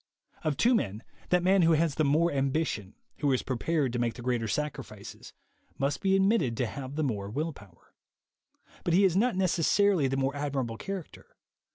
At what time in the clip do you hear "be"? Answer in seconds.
6.01-6.15